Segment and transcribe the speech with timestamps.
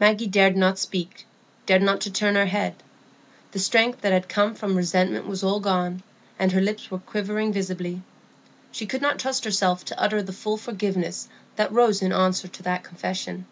[0.00, 1.24] Maggie dared not speak,
[1.66, 2.74] dared not turn her head.
[3.52, 6.02] The strength that had come from resentment was all gone,
[6.36, 8.02] and her lips were quivering visibly.
[8.72, 12.62] She could not trust herself to utter the full forgiveness that rose in answer to
[12.64, 13.46] that confession.